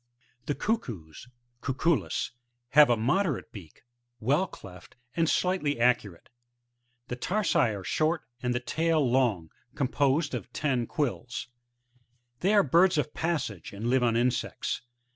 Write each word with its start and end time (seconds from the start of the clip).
20. 0.47 0.47
The 0.47 0.55
Cuckoos,— 0.59 1.27
Cuculus,— 1.61 2.31
^have 2.73 2.91
a 2.91 2.97
moderate 2.97 3.51
beak, 3.51 3.83
well 4.19 4.47
cleft, 4.47 4.95
and 5.15 5.29
slightly 5.29 5.75
arcuate; 5.75 6.29
the 7.07 7.15
tar^ 7.15 7.55
are 7.77 7.83
short, 7.83 8.23
and 8.41 8.55
the 8.55 8.59
tail 8.59 9.07
long, 9.07 9.51
com 9.75 9.87
posed 9.89 10.33
of 10.33 10.51
ten 10.53 10.87
quills. 10.87 11.49
{Plate 11.49 11.53
A^fig. 11.53 12.39
6;) 12.39 12.39
They 12.49 12.53
are 12.55 12.63
birds 12.63 12.97
of 12.97 13.13
passage, 13.13 13.73
and 13.73 13.91
live 13.91 14.01
t)n 14.01 14.17
insects. 14.17 14.81